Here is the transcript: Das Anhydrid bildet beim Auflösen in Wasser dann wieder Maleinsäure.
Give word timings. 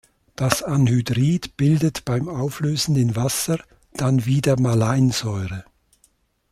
Das 0.35 0.63
Anhydrid 0.63 1.57
bildet 1.57 2.05
beim 2.05 2.27
Auflösen 2.27 2.95
in 2.95 3.15
Wasser 3.15 3.59
dann 3.93 4.25
wieder 4.25 4.59
Maleinsäure. 4.59 5.63